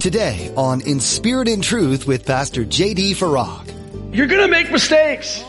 [0.00, 3.14] Today on In Spirit and Truth with Pastor J.D.
[3.14, 4.14] Farag.
[4.14, 5.42] You're going to make mistakes,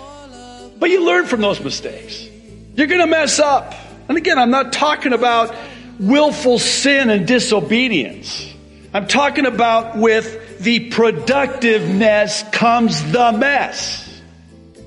[0.79, 2.27] but you learn from those mistakes.
[2.73, 3.75] You're going to mess up.
[4.07, 5.55] And again, I'm not talking about
[5.99, 8.51] willful sin and disobedience.
[8.91, 14.19] I'm talking about with the productiveness comes the mess.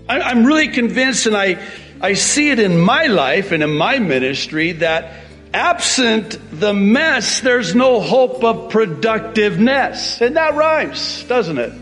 [0.09, 1.65] I'm really convinced, and I,
[2.01, 5.22] I see it in my life and in my ministry, that
[5.55, 10.21] absent the mess, there's no hope of productiveness.
[10.21, 11.73] And that rhymes, doesn't it?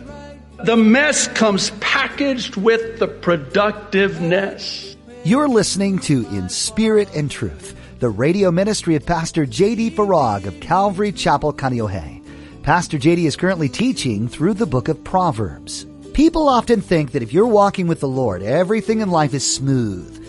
[0.64, 4.96] The mess comes packaged with the productiveness.
[5.24, 9.92] You're listening to In Spirit and Truth, the radio ministry of Pastor J.D.
[9.92, 12.22] Farag of Calvary Chapel, Kaneohe.
[12.62, 13.26] Pastor J.D.
[13.26, 15.86] is currently teaching through the book of Proverbs.
[16.12, 20.19] People often think that if you're walking with the Lord, everything in life is smooth.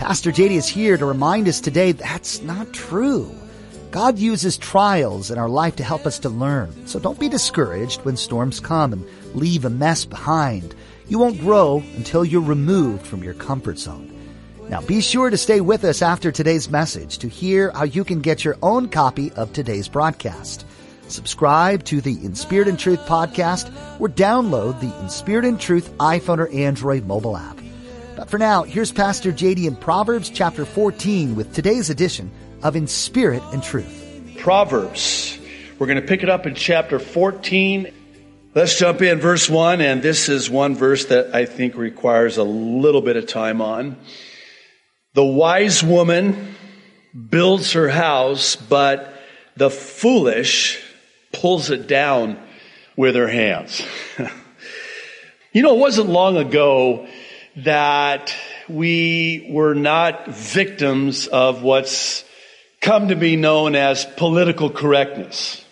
[0.00, 3.30] Pastor JD is here to remind us today that's not true.
[3.90, 6.86] God uses trials in our life to help us to learn.
[6.86, 10.74] So don't be discouraged when storms come and leave a mess behind.
[11.06, 14.10] You won't grow until you're removed from your comfort zone.
[14.70, 18.22] Now be sure to stay with us after today's message to hear how you can
[18.22, 20.64] get your own copy of today's broadcast.
[21.08, 23.70] Subscribe to the In Spirit and Truth podcast
[24.00, 27.59] or download the In Spirit and Truth iPhone or Android mobile app.
[28.30, 32.30] For now, here's Pastor JD in Proverbs chapter 14 with today's edition
[32.62, 34.36] of In Spirit and Truth.
[34.38, 35.36] Proverbs.
[35.80, 37.92] We're going to pick it up in chapter 14.
[38.54, 42.44] Let's jump in verse 1, and this is one verse that I think requires a
[42.44, 43.96] little bit of time on.
[45.14, 46.54] The wise woman
[47.30, 49.12] builds her house, but
[49.56, 50.80] the foolish
[51.32, 52.38] pulls it down
[52.96, 53.82] with her hands.
[55.52, 57.08] you know, it wasn't long ago
[57.56, 58.34] that
[58.68, 62.24] we were not victims of what's
[62.80, 65.64] come to be known as political correctness.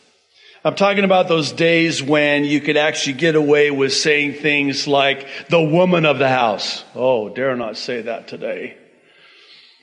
[0.64, 5.26] I'm talking about those days when you could actually get away with saying things like
[5.48, 6.84] the woman of the house.
[6.94, 8.76] Oh, dare not say that today.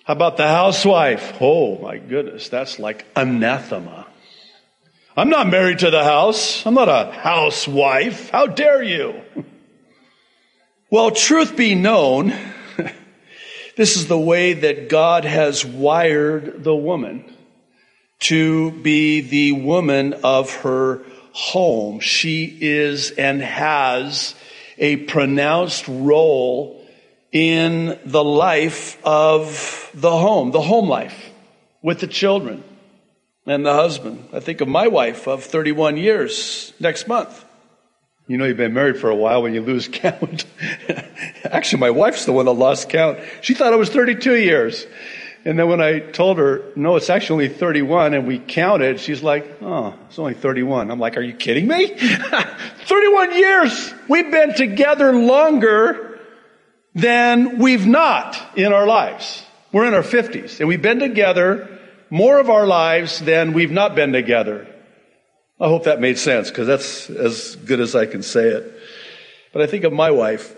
[0.04, 1.38] How about the housewife?
[1.42, 4.06] Oh my goodness, that's like anathema.
[5.18, 6.66] I'm not married to the house.
[6.66, 8.30] I'm not a housewife.
[8.30, 9.22] How dare you?
[10.92, 12.32] Well, truth be known,
[13.76, 17.26] this is the way that God has wired the woman
[18.20, 21.02] to be the woman of her
[21.32, 22.02] home.
[22.02, 24.36] She is and has
[24.78, 26.86] a pronounced role
[27.32, 31.32] in the life of the home, the home life
[31.82, 32.64] with the children
[33.48, 34.30] and the husband.
[34.34, 37.45] I think of my wife of 31 years next month.
[38.28, 40.46] You know, you've been married for a while when you lose count.
[41.44, 43.20] Actually, my wife's the one that lost count.
[43.42, 44.88] She thought it was 32 years.
[45.46, 49.62] And then when I told her, no, it's actually 31, and we counted, she's like,
[49.62, 50.90] oh, it's only 31.
[50.90, 51.88] I'm like, are you kidding me?
[52.86, 53.94] 31 years!
[54.10, 56.20] We've been together longer
[56.96, 59.44] than we've not in our lives.
[59.72, 61.78] We're in our 50s, and we've been together
[62.10, 64.66] more of our lives than we've not been together.
[65.60, 68.74] I hope that made sense because that's as good as I can say it.
[69.54, 70.54] But I think of my wife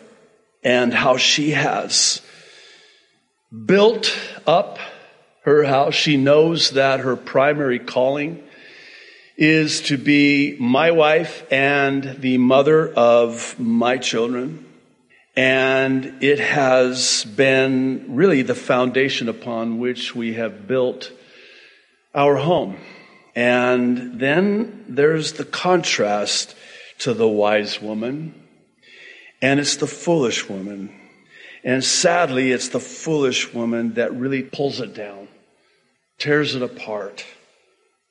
[0.63, 2.22] and how she has
[3.66, 4.80] built up
[5.44, 5.94] her house.
[5.94, 8.44] She knows that her primary calling
[9.38, 14.66] is to be my wife and the mother of my children.
[15.35, 21.12] And it has been really the foundation upon which we have built
[22.16, 22.78] our home.
[23.37, 26.55] And then there's the contrast
[27.01, 28.33] to the wise woman,
[29.43, 30.89] and it's the foolish woman.
[31.63, 35.27] And sadly, it's the foolish woman that really pulls it down,
[36.17, 37.27] tears it apart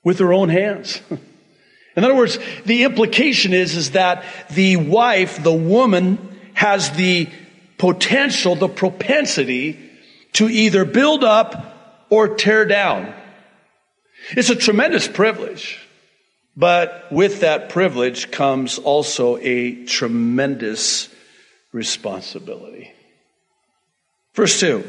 [0.04, 1.00] with her own hands.
[1.97, 7.28] In other words, the implication is, is that the wife, the woman, has the
[7.78, 9.91] potential, the propensity
[10.34, 13.12] to either build up or tear down.
[14.31, 15.87] It's a tremendous privilege.
[16.56, 21.08] But with that privilege comes also a tremendous
[21.73, 22.93] responsibility.
[24.34, 24.84] Verse 2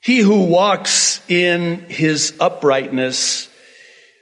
[0.00, 3.48] He who walks in his uprightness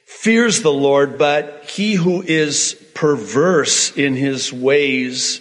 [0.06, 5.40] fears the Lord, but he who is perverse in his ways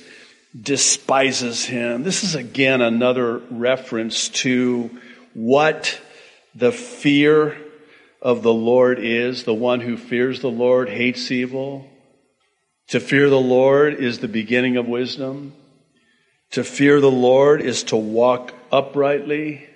[0.59, 2.01] despises him.
[2.03, 4.89] This is again another reference to
[5.33, 5.99] what
[6.55, 7.57] the fear
[8.21, 9.44] of the Lord is.
[9.44, 11.89] The one who fears the Lord hates evil.
[12.89, 15.53] To fear the Lord is the beginning of wisdom.
[16.51, 19.68] To fear the Lord is to walk uprightly.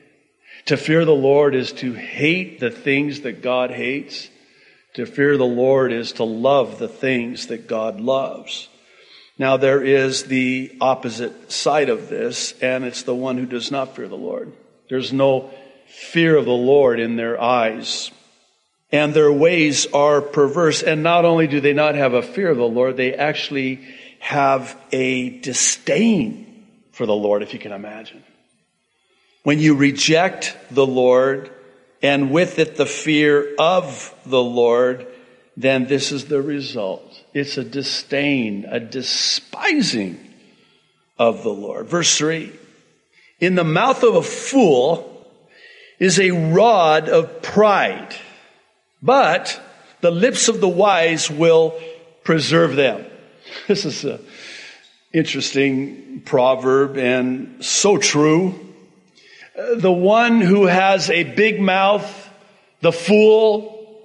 [0.65, 4.29] To fear the Lord is to hate the things that God hates.
[4.95, 8.67] To fear the Lord is to love the things that God loves.
[9.37, 13.95] Now there is the opposite side of this, and it's the one who does not
[13.95, 14.53] fear the Lord.
[14.89, 15.51] There's no
[15.87, 18.11] fear of the Lord in their eyes.
[18.91, 20.83] And their ways are perverse.
[20.83, 23.81] And not only do they not have a fear of the Lord, they actually
[24.19, 28.23] have a disdain for the Lord, if you can imagine.
[29.43, 31.51] When you reject the Lord,
[32.01, 35.07] and with it the fear of the Lord,
[35.57, 37.21] then this is the result.
[37.33, 40.19] It's a disdain, a despising
[41.17, 41.87] of the Lord.
[41.87, 42.51] Verse 3
[43.39, 45.27] In the mouth of a fool
[45.99, 48.15] is a rod of pride,
[49.05, 49.61] but
[50.01, 51.79] the lips of the wise will
[52.23, 53.05] preserve them.
[53.67, 54.19] This is an
[55.13, 58.65] interesting proverb and so true
[59.55, 62.29] the one who has a big mouth,
[62.81, 64.03] the fool,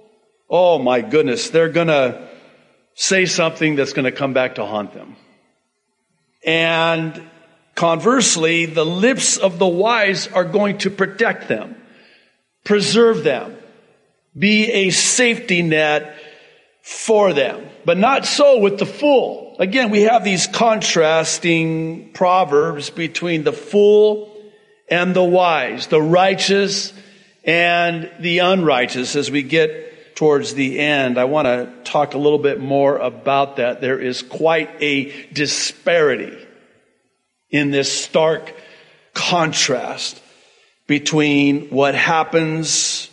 [0.49, 2.29] oh my goodness, they're gonna
[2.93, 5.15] say something that's gonna come back to haunt them.
[6.45, 7.21] And
[7.75, 11.75] conversely, the lips of the wise are going to protect them,
[12.63, 13.57] preserve them,
[14.37, 16.15] be a safety net
[16.81, 17.67] for them.
[17.85, 19.55] But not so with the fool.
[19.59, 24.35] Again, we have these contrasting proverbs between the fool
[24.89, 26.93] and the wise, the righteous
[27.43, 31.17] and the unrighteous as we get towards the end.
[31.17, 33.81] I want to talk a little bit more about that.
[33.81, 36.37] There is quite a disparity
[37.49, 38.53] in this stark
[39.13, 40.21] contrast
[40.87, 43.10] between what happens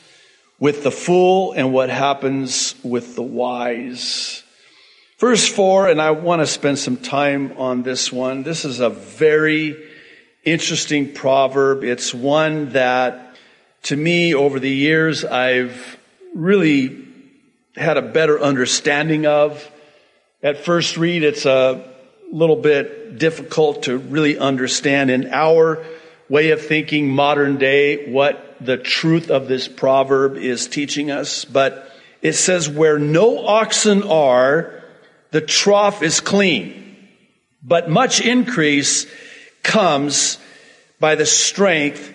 [0.60, 4.43] with the fool and what happens with the wise.
[5.19, 8.43] Verse 4, and I want to spend some time on this one.
[8.43, 9.76] This is a very
[10.44, 11.82] interesting proverb.
[11.84, 13.37] It's one that,
[13.84, 15.99] to me, over the years, I've
[16.34, 17.04] really
[17.76, 19.69] had a better understanding of.
[20.43, 21.84] At first read, it's a
[22.31, 25.84] little bit difficult to really understand in our
[26.28, 31.44] way of thinking, modern day, what the truth of this proverb is teaching us.
[31.44, 34.82] But it says, where no oxen are,
[35.31, 36.96] the trough is clean,
[37.62, 39.06] but much increase
[39.62, 40.38] comes
[40.99, 42.14] by the strength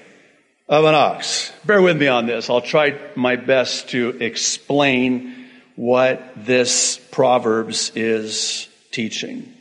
[0.67, 1.51] of an ox.
[1.65, 2.49] Bear with me on this.
[2.49, 9.53] I'll try my best to explain what this Proverbs is teaching.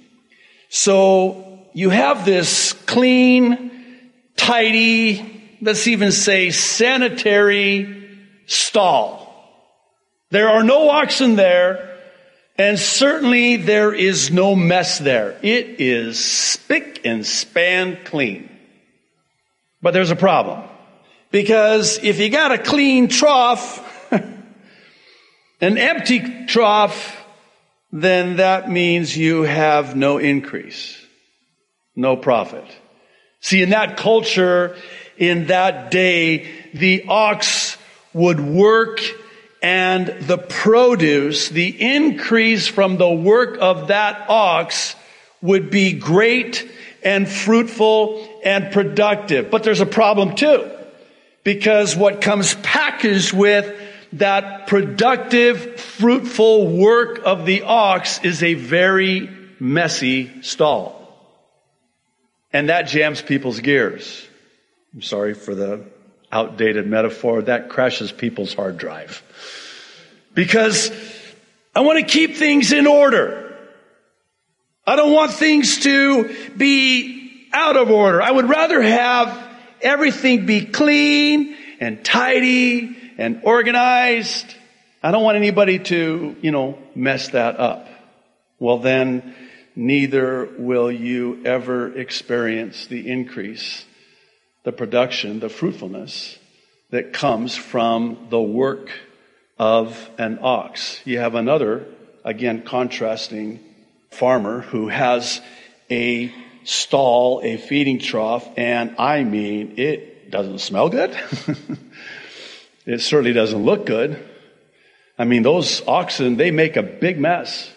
[0.69, 3.71] So you have this clean,
[4.37, 9.33] tidy, let's even say sanitary stall.
[10.31, 11.89] There are no oxen there.
[12.59, 15.39] And certainly there is no mess there.
[15.43, 18.51] It is spick and span clean.
[19.81, 20.69] But there's a problem.
[21.31, 23.81] Because if you got a clean trough,
[25.61, 27.25] an empty trough,
[27.91, 30.97] then that means you have no increase,
[31.97, 32.67] no profit.
[33.41, 34.77] See, in that culture,
[35.17, 37.77] in that day, the ox
[38.13, 39.01] would work
[39.63, 44.97] and the produce, the increase from the work of that ox
[45.41, 46.71] would be great
[47.05, 49.51] and fruitful and productive.
[49.51, 50.71] But there's a problem too.
[51.45, 53.77] Because what comes packaged with
[54.15, 59.29] that productive, fruitful work of the ox is a very
[59.59, 60.99] messy stall.
[62.53, 64.29] And that jams people's gears.
[64.95, 65.85] I'm sorry for the
[66.31, 67.43] outdated metaphor.
[67.43, 69.23] That crashes people's hard drive.
[70.35, 70.91] Because
[71.75, 73.57] I want to keep things in order.
[74.87, 78.21] I don't want things to be out of order.
[78.21, 79.39] I would rather have
[79.81, 84.55] everything be clean and tidy and organized.
[85.03, 87.89] I don't want anybody to, you know, mess that up.
[88.59, 89.35] Well, then
[89.75, 93.85] neither will you ever experience the increase,
[94.65, 96.39] the production, the fruitfulness
[96.91, 98.91] that comes from the work
[99.59, 101.01] of an ox.
[101.05, 101.87] You have another,
[102.25, 103.61] again, contrasting
[104.11, 105.41] farmer who has
[105.91, 106.33] a
[106.65, 111.17] stall, a feeding trough, and I mean, it doesn't smell good.
[112.87, 114.23] it certainly doesn't look good.
[115.19, 117.71] I mean, those oxen, they make a big mess.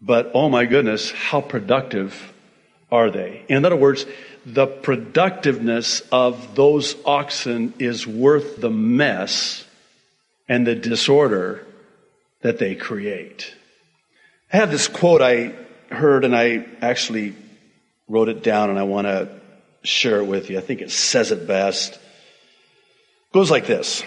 [0.00, 2.32] But oh my goodness, how productive
[2.90, 3.44] are they?
[3.48, 4.04] In other words,
[4.46, 9.64] the productiveness of those oxen is worth the mess
[10.48, 11.66] and the disorder
[12.42, 13.54] that they create.
[14.52, 15.54] I have this quote I
[15.90, 17.34] heard and I actually
[18.08, 19.28] wrote it down and I want to
[19.82, 20.58] share it with you.
[20.58, 21.94] I think it says it best.
[21.94, 22.00] It
[23.32, 24.02] goes like this.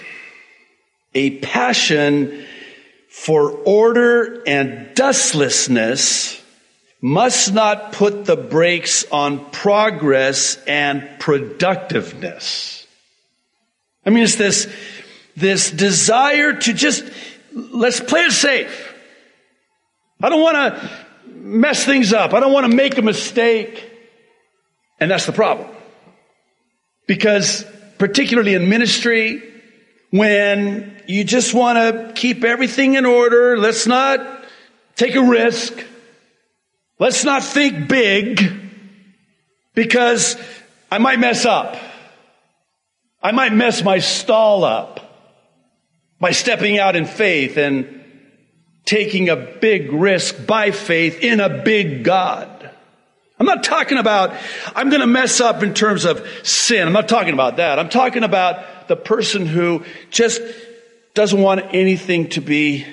[1.16, 2.46] A passion
[3.10, 6.40] For order and dustlessness
[7.02, 12.88] must not put the brakes on progress and productiveness.
[14.06, 14.68] I mean, it's this,
[15.36, 17.04] this desire to just,
[17.54, 18.94] let's play it safe.
[20.22, 20.90] I don't want to
[21.26, 22.34] mess things up.
[22.34, 23.92] I don't want to make a mistake.
[25.00, 25.70] And that's the problem.
[27.06, 27.66] Because
[28.00, 29.44] particularly in ministry,
[30.10, 34.46] when you just want to keep everything in order, let's not
[34.96, 35.74] take a risk.
[37.00, 38.42] Let's not think big
[39.76, 40.36] because
[40.92, 41.78] I might mess up.
[43.22, 45.00] I might mess my stall up
[46.20, 48.04] by stepping out in faith and
[48.86, 52.72] taking a big risk by faith in a big God.
[53.40, 54.34] I'm not talking about,
[54.76, 56.88] I'm going to mess up in terms of sin.
[56.88, 57.78] I'm not talking about that.
[57.78, 60.42] I'm talking about the person who just
[61.14, 62.88] doesn't want anything to be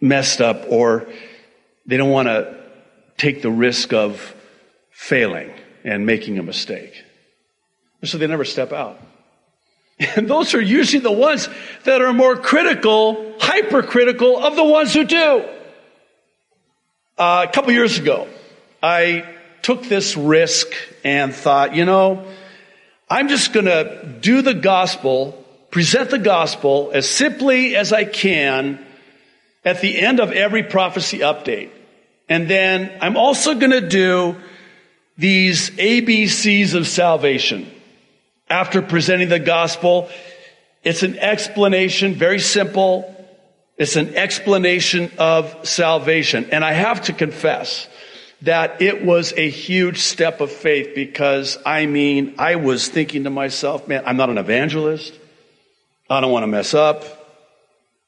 [0.00, 1.08] messed up or
[1.86, 2.59] they don't want to
[3.20, 4.34] take the risk of
[4.90, 5.52] failing
[5.84, 7.04] and making a mistake.
[8.02, 8.98] So they never step out.
[10.16, 11.46] And those are usually the ones
[11.84, 15.44] that are more critical, hypercritical of the ones who do.
[17.18, 18.26] Uh, a couple years ago,
[18.82, 20.68] I took this risk
[21.04, 22.24] and thought, you know,
[23.10, 28.82] I'm just going to do the gospel, present the gospel as simply as I can
[29.66, 31.72] at the end of every prophecy update.
[32.30, 34.36] And then I'm also going to do
[35.18, 37.68] these ABCs of salvation.
[38.48, 40.08] After presenting the gospel,
[40.84, 43.16] it's an explanation, very simple.
[43.76, 46.48] It's an explanation of salvation.
[46.52, 47.88] And I have to confess
[48.42, 53.30] that it was a huge step of faith because I mean, I was thinking to
[53.30, 55.12] myself, man, I'm not an evangelist.
[56.08, 57.04] I don't want to mess up.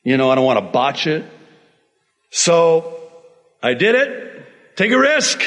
[0.04, 1.24] You know, I don't want to botch it.
[2.30, 3.01] So
[3.62, 4.46] I did it.
[4.76, 5.40] Take a risk.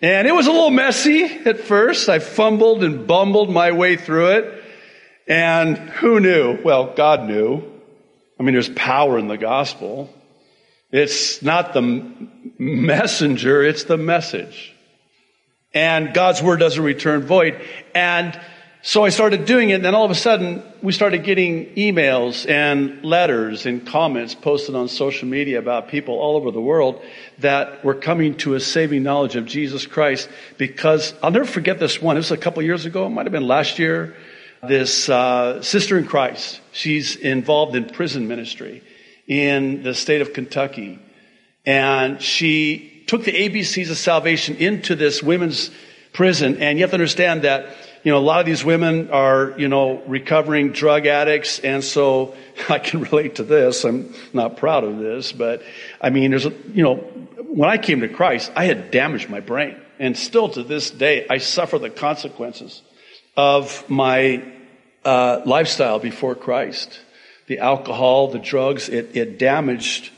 [0.00, 2.08] And it was a little messy at first.
[2.08, 4.62] I fumbled and bumbled my way through it.
[5.26, 6.58] And who knew?
[6.62, 7.62] Well, God knew.
[8.38, 10.12] I mean, there's power in the gospel.
[10.90, 11.82] It's not the
[12.58, 14.72] messenger, it's the message.
[15.74, 17.60] And God's word doesn't return void.
[17.94, 18.38] And
[18.86, 22.48] so I started doing it, and then all of a sudden, we started getting emails
[22.48, 27.02] and letters and comments posted on social media about people all over the world
[27.40, 32.00] that were coming to a saving knowledge of Jesus Christ because I'll never forget this
[32.00, 32.14] one.
[32.14, 34.14] It was a couple years ago, it might have been last year.
[34.62, 38.84] This uh, sister in Christ, she's involved in prison ministry
[39.26, 41.00] in the state of Kentucky.
[41.64, 45.72] And she took the ABCs of salvation into this women's
[46.12, 46.62] prison.
[46.62, 47.66] And you have to understand that
[48.06, 51.58] you know, a lot of these women are, you know, recovering drug addicts.
[51.58, 52.36] And so
[52.68, 53.84] I can relate to this.
[53.84, 55.64] I'm not proud of this, but
[56.00, 56.98] I mean, there's a, you know,
[57.48, 59.76] when I came to Christ, I had damaged my brain.
[59.98, 62.80] And still to this day, I suffer the consequences
[63.36, 64.52] of my
[65.04, 67.00] uh, lifestyle before Christ.
[67.48, 70.12] The alcohol, the drugs, it, it damaged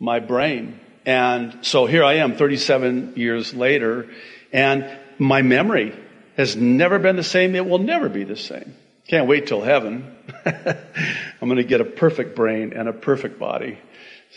[0.00, 0.80] my brain.
[1.04, 4.08] And so here I am 37 years later,
[4.54, 5.92] and my memory
[6.36, 7.54] has never been the same.
[7.54, 8.74] It will never be the same.
[9.08, 10.14] Can't wait till heaven.
[10.44, 13.78] I'm going to get a perfect brain and a perfect body.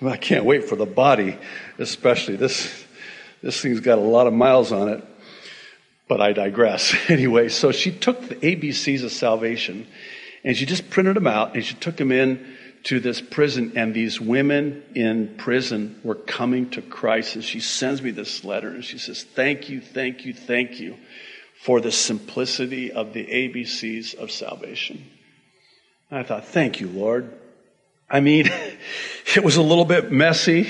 [0.02, 1.38] I can't wait for the body,
[1.78, 2.86] especially this.
[3.42, 5.04] This thing's got a lot of miles on it.
[6.08, 6.96] But I digress.
[7.10, 9.88] Anyway, so she took the ABCs of salvation
[10.44, 13.94] and she just printed them out and she took them in to this prison and
[13.94, 18.86] these women in prison were coming to Christ and she sends me this letter and
[18.86, 20.96] she says, thank you, thank you, thank you
[21.60, 25.06] for the simplicity of the ABCs of salvation.
[26.10, 27.34] And I thought, thank you, Lord.
[28.10, 28.50] I mean,
[29.36, 30.70] it was a little bit messy.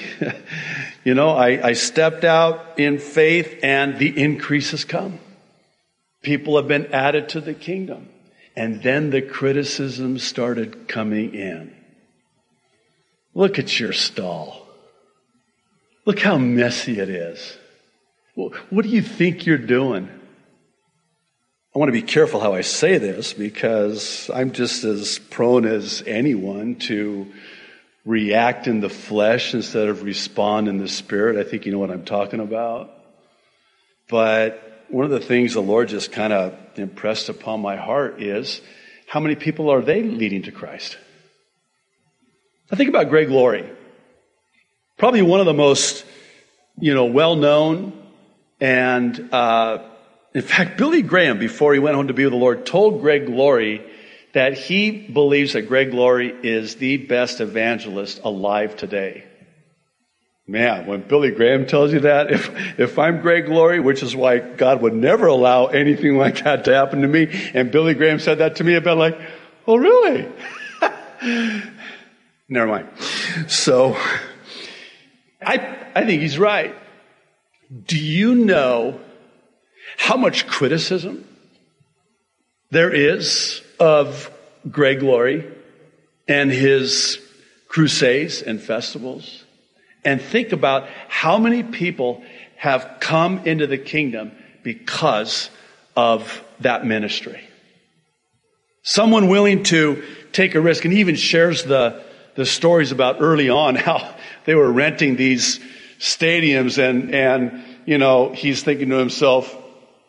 [1.04, 5.20] you know, I, I stepped out in faith and the increase has come.
[6.24, 8.10] People have been added to the kingdom.
[8.56, 11.74] And then the criticism started coming in.
[13.36, 14.68] Look at your stall.
[16.06, 17.58] Look how messy it is.
[18.34, 20.10] What do you think you're doing?
[21.76, 26.02] I want to be careful how I say this because I'm just as prone as
[26.08, 27.32] anyone to
[28.06, 31.38] react in the flesh instead of respond in the spirit.
[31.38, 32.90] I think you know what I'm talking about.
[34.10, 38.62] But one of the things the Lord just kind of impressed upon my heart is
[39.06, 40.98] how many people are they leading to Christ?
[42.72, 43.70] I think about Greg Laurie.
[44.98, 46.04] Probably one of the most,
[46.80, 47.94] you know, well known
[48.60, 49.89] and uh,
[50.40, 53.28] in fact, Billy Graham, before he went home to be with the Lord, told Greg
[53.28, 53.86] Laurie
[54.32, 59.26] that he believes that Greg Laurie is the best evangelist alive today.
[60.48, 64.40] Man, when Billy Graham tells you that, if, if I'm Greg Laurie, which is why
[64.40, 68.38] God would never allow anything like that to happen to me, and Billy Graham said
[68.38, 69.20] that to me, I'd like,
[69.68, 70.26] oh really?
[72.48, 72.88] Never mind.
[73.50, 73.98] So,
[75.42, 76.74] I, I think he's right.
[77.86, 79.02] Do you know
[80.00, 81.26] how much criticism
[82.72, 84.32] there is of
[84.70, 85.46] Greg Laurie
[86.28, 87.20] and his
[87.68, 89.44] crusades and festivals?
[90.04, 92.24] and think about how many people
[92.58, 94.32] have come into the kingdom
[94.64, 95.50] because
[95.96, 97.42] of that ministry.
[98.84, 102.04] Someone willing to take a risk and even shares the,
[102.36, 104.16] the stories about early on how
[104.46, 105.60] they were renting these
[106.00, 109.56] stadiums and, and, you know, he's thinking to himself,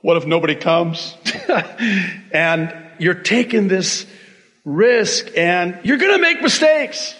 [0.02, 1.16] what if nobody comes?
[2.32, 4.06] and you're taking this
[4.64, 7.14] risk and you're going to make mistakes,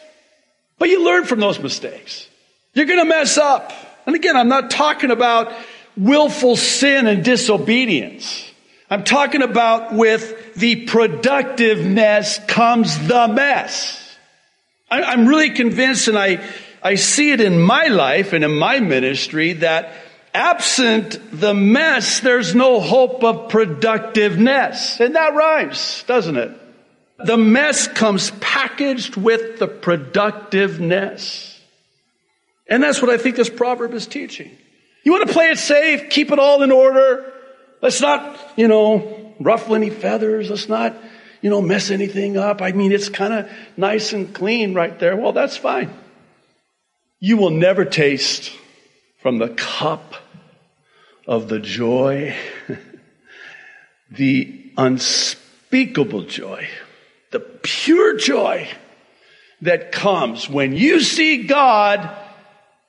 [0.78, 2.28] but you learn from those mistakes.
[2.74, 3.72] You're going to mess up.
[4.06, 5.52] And again, I'm not talking about
[5.96, 8.50] willful sin and disobedience.
[8.88, 14.16] I'm talking about with the productiveness comes the mess.
[14.90, 16.44] I'm really convinced and I,
[16.82, 19.92] I see it in my life and in my ministry that
[20.32, 25.00] absent the mess, there's no hope of productiveness.
[25.00, 26.56] And that rhymes, doesn't it?
[27.24, 31.60] The mess comes packaged with the productiveness.
[32.68, 34.56] And that's what I think this proverb is teaching.
[35.04, 37.32] You want to play it safe, keep it all in order.
[37.82, 40.50] Let's not, you know, ruffle any feathers.
[40.50, 40.94] Let's not,
[41.40, 42.62] you know, mess anything up.
[42.62, 45.16] I mean, it's kind of nice and clean right there.
[45.16, 45.92] Well, that's fine.
[47.18, 48.52] You will never taste
[49.20, 50.14] from the cup
[51.26, 52.34] of the joy,
[54.10, 56.66] the unspeakable joy,
[57.30, 58.68] the pure joy
[59.62, 62.10] that comes when you see God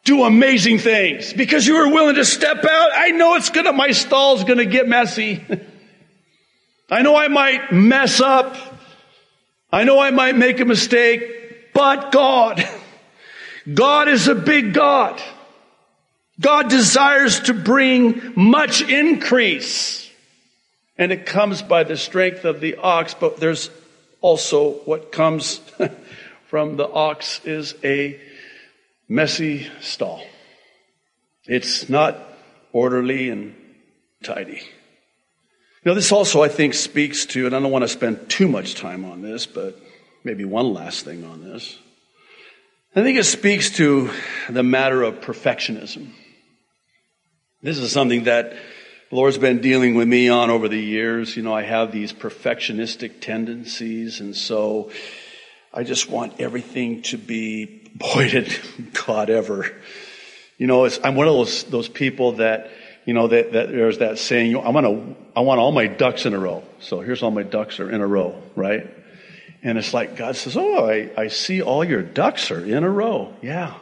[0.03, 2.89] do amazing things because you were willing to step out.
[2.93, 5.43] I know it's gonna, my stall's gonna get messy.
[6.89, 8.55] I know I might mess up.
[9.71, 12.67] I know I might make a mistake, but God,
[13.71, 15.21] God is a big God.
[16.41, 20.09] God desires to bring much increase.
[20.97, 23.69] And it comes by the strength of the ox, but there's
[24.21, 25.61] also what comes
[26.47, 28.19] from the ox is a
[29.07, 30.23] messy stall.
[31.45, 32.17] It's not
[32.73, 33.55] orderly and
[34.23, 34.61] tidy.
[35.83, 38.75] Now, this also, I think, speaks to, and I don't want to spend too much
[38.75, 39.79] time on this, but
[40.23, 41.77] maybe one last thing on this.
[42.95, 44.11] I think it speaks to
[44.49, 46.11] the matter of perfectionism.
[47.63, 48.53] This is something that
[49.11, 51.37] the Lord's been dealing with me on over the years.
[51.37, 54.89] You know, I have these perfectionistic tendencies, and so
[55.71, 57.81] I just want everything to be
[58.17, 58.51] did
[59.05, 59.71] God ever.
[60.57, 62.71] You know, I'm one of those, those people that,
[63.05, 66.25] you know, that, that there's that saying, I want to, I want all my ducks
[66.25, 66.63] in a row.
[66.79, 68.89] So here's all my ducks are in a row, right?
[69.61, 72.89] And it's like God says, Oh, I, I see all your ducks are in a
[72.89, 73.35] row.
[73.43, 73.75] Yeah.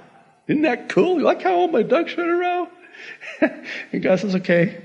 [0.50, 1.20] Isn't that cool?
[1.20, 2.59] You like how all my ducks are in a row?
[3.42, 4.82] And God says, Okay.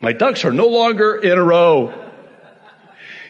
[0.00, 1.94] My ducks are no longer in a row.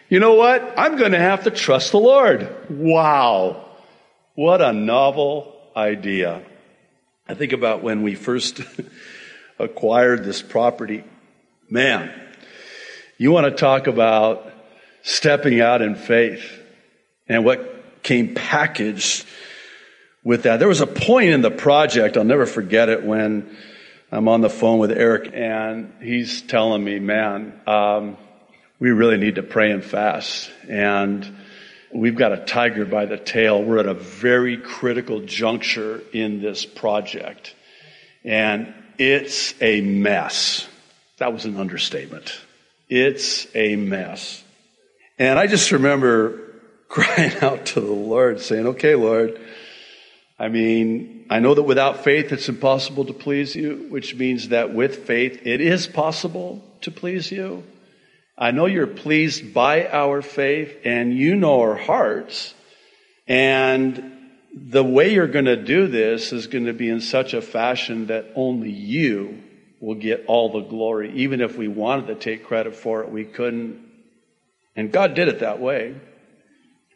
[0.08, 0.74] You know what?
[0.76, 2.48] I'm going to have to trust the Lord.
[2.68, 3.64] Wow.
[4.34, 6.42] What a novel idea.
[7.28, 8.60] I think about when we first
[9.58, 11.04] acquired this property.
[11.70, 12.12] Man,
[13.18, 14.52] you want to talk about
[15.02, 16.60] stepping out in faith
[17.28, 19.24] and what came packaged
[20.24, 20.58] with that.
[20.58, 23.56] There was a point in the project, I'll never forget it, when
[24.10, 28.16] I'm on the phone with Eric and he's telling me, man, um,
[28.80, 30.50] we really need to pray and fast.
[30.68, 31.36] And
[31.92, 33.62] we've got a tiger by the tail.
[33.62, 37.54] We're at a very critical juncture in this project.
[38.24, 40.66] And it's a mess.
[41.18, 42.38] That was an understatement.
[42.88, 44.42] It's a mess.
[45.18, 46.40] And I just remember
[46.88, 49.40] crying out to the Lord, saying, Okay, Lord,
[50.44, 54.74] I mean, I know that without faith it's impossible to please you, which means that
[54.74, 57.64] with faith it is possible to please you.
[58.36, 62.52] I know you're pleased by our faith and you know our hearts.
[63.26, 64.12] And
[64.52, 68.08] the way you're going to do this is going to be in such a fashion
[68.08, 69.42] that only you
[69.80, 71.10] will get all the glory.
[71.14, 73.80] Even if we wanted to take credit for it, we couldn't.
[74.76, 75.94] And God did it that way.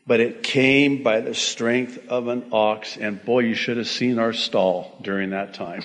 [0.09, 2.97] But it came by the strength of an ox.
[2.97, 5.85] And boy, you should have seen our stall during that time.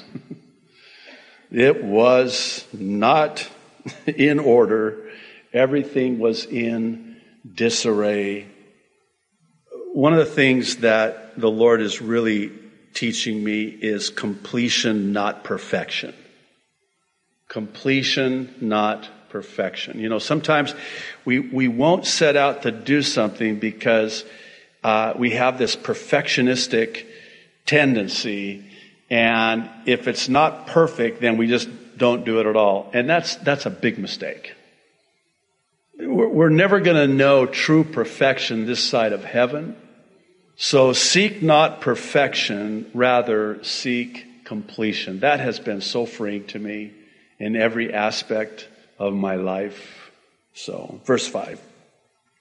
[1.51, 3.47] it was not
[4.07, 5.03] in order
[5.53, 7.17] Everything was in
[7.53, 8.47] disarray.
[9.93, 12.51] One of the things that the Lord is really
[12.95, 16.15] teaching me is completion, not perfection.
[17.47, 19.99] Completion, not perfection.
[19.99, 20.75] You know, sometimes
[21.25, 24.23] we, we won't set out to do something because
[24.83, 27.07] uh, we have this perfectionistic
[27.65, 28.63] tendency,
[29.09, 31.67] and if it's not perfect, then we just
[31.97, 32.91] don't do it at all.
[32.93, 34.53] And that's, that's a big mistake.
[35.97, 39.75] We're never going to know true perfection this side of heaven.
[40.57, 45.21] So seek not perfection, rather seek completion.
[45.21, 46.91] That has been so freeing to me
[47.39, 48.67] in every aspect
[49.07, 50.11] of my life.
[50.53, 51.59] So, verse 5.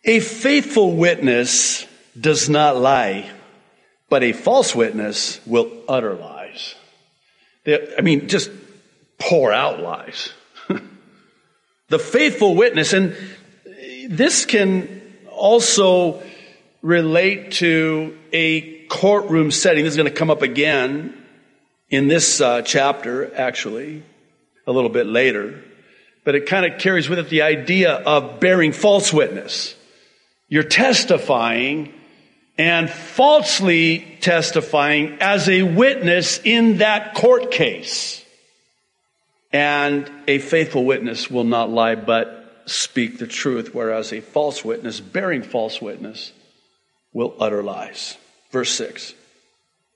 [0.04, 1.86] A faithful witness
[2.18, 3.30] does not lie,
[4.08, 6.74] but a false witness will utter lies.
[7.66, 8.50] I mean, just
[9.18, 10.32] pour out lies.
[11.88, 13.16] the faithful witness, and
[14.08, 16.22] this can also
[16.82, 19.84] relate to a courtroom setting.
[19.84, 21.16] This is going to come up again
[21.88, 24.02] in this uh, chapter, actually,
[24.66, 25.62] a little bit later.
[26.24, 29.74] But it kind of carries with it the idea of bearing false witness.
[30.48, 31.92] You're testifying
[32.58, 38.24] and falsely testifying as a witness in that court case.
[39.52, 45.00] And a faithful witness will not lie but speak the truth, whereas a false witness,
[45.00, 46.32] bearing false witness,
[47.12, 48.16] will utter lies.
[48.50, 49.14] Verse 6.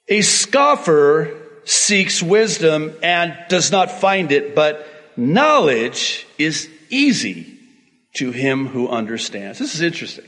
[0.08, 1.34] A scoffer
[1.64, 4.86] seeks wisdom and does not find it, but
[5.16, 7.58] knowledge is easy
[8.14, 9.58] to him who understands.
[9.58, 10.24] This is interesting.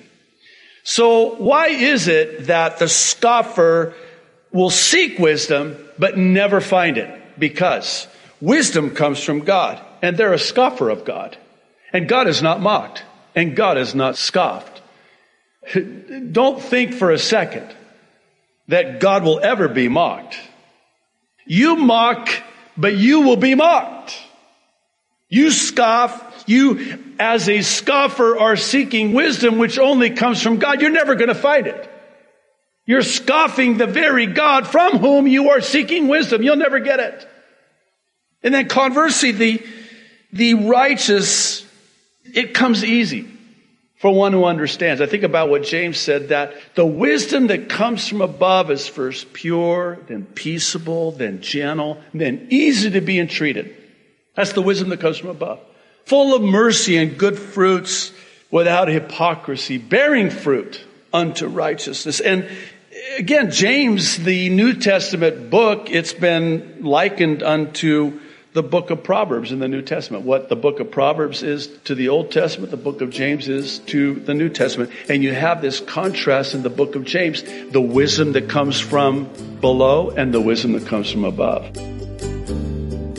[0.85, 3.94] So why is it that the scoffer
[4.53, 7.38] will seek wisdom but never find it?
[7.38, 8.07] Because
[8.40, 11.37] wisdom comes from God and they're a scoffer of God.
[11.92, 14.81] And God is not mocked and God is not scoffed.
[16.33, 17.68] Don't think for a second
[18.68, 20.38] that God will ever be mocked.
[21.46, 22.29] You mock,
[22.77, 24.18] but you will be mocked.
[25.28, 30.80] You scoff, you as a scoffer are seeking wisdom which only comes from God.
[30.80, 31.90] You're never going to find it.
[32.86, 36.42] You're scoffing the very God from whom you are seeking wisdom.
[36.42, 37.28] You'll never get it.
[38.42, 39.66] And then conversely, the,
[40.32, 41.66] the righteous,
[42.24, 43.28] it comes easy
[43.98, 45.02] for one who understands.
[45.02, 49.34] I think about what James said that the wisdom that comes from above is first
[49.34, 53.74] pure, then peaceable, then gentle, then easy to be entreated.
[54.38, 55.59] That's the wisdom that comes from above.
[56.05, 58.12] Full of mercy and good fruits
[58.53, 60.81] without hypocrisy, bearing fruit
[61.12, 62.20] unto righteousness.
[62.20, 62.48] And
[63.18, 68.20] again, James, the New Testament book, it's been likened unto
[68.53, 70.24] the book of Proverbs in the New Testament.
[70.24, 73.81] What the book of Proverbs is to the Old Testament, the book of James is
[73.87, 74.92] to the New Testament.
[75.09, 79.29] And you have this contrast in the book of James, the wisdom that comes from
[79.61, 81.77] below and the wisdom that comes from above.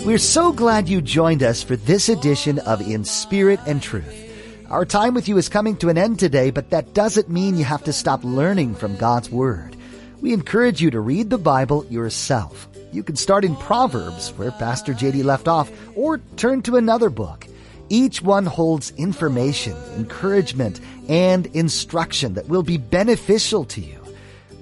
[0.06, 4.66] We're so glad you joined us for this edition of In Spirit and Truth.
[4.70, 7.66] Our time with you is coming to an end today, but that doesn't mean you
[7.66, 9.76] have to stop learning from God's Word.
[10.22, 12.68] We encourage you to read the Bible yourself.
[12.94, 17.46] You can start in Proverbs, where Pastor JD left off, or turn to another book.
[17.90, 24.00] Each one holds information, encouragement, and instruction that will be beneficial to you.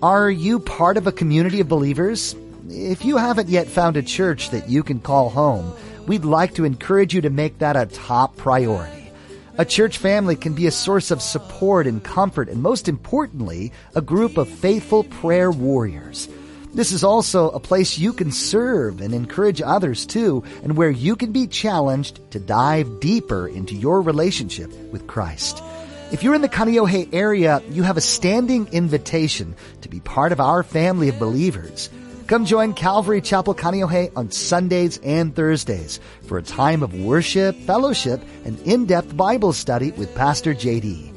[0.02, 2.36] Are you part of a community of believers?
[2.70, 5.74] If you haven't yet found a church that you can call home,
[6.06, 9.10] we'd like to encourage you to make that a top priority.
[9.58, 14.02] A church family can be a source of support and comfort, and most importantly, a
[14.02, 16.28] group of faithful prayer warriors.
[16.74, 21.16] This is also a place you can serve and encourage others too, and where you
[21.16, 25.64] can be challenged to dive deeper into your relationship with Christ.
[26.12, 30.42] If you're in the Kaneohe area, you have a standing invitation to be part of
[30.42, 31.90] our family of believers.
[32.28, 38.22] Come join Calvary Chapel Kaneohe on Sundays and Thursdays for a time of worship, fellowship,
[38.44, 41.14] and in-depth Bible study with Pastor JD.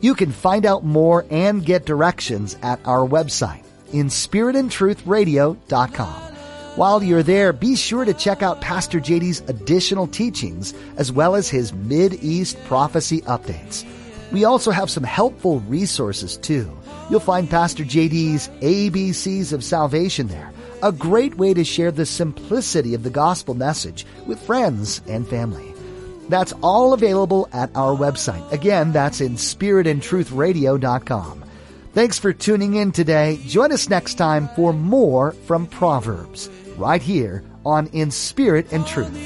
[0.00, 6.22] You can find out more and get directions at our website, inspiritandtruthradio.com.
[6.76, 11.50] While you're there, be sure to check out Pastor JD's additional teachings as well as
[11.50, 13.84] his Mid-East prophecy updates.
[14.32, 16.74] We also have some helpful resources too.
[17.10, 20.50] You'll find Pastor JD's ABCs of Salvation there,
[20.84, 25.74] a great way to share the simplicity of the gospel message with friends and family.
[26.28, 28.52] That's all available at our website.
[28.52, 31.44] Again, that's in spiritandtruthradio.com.
[31.94, 33.40] Thanks for tuning in today.
[33.46, 39.16] Join us next time for more from Proverbs, right here on In Spirit and Truth.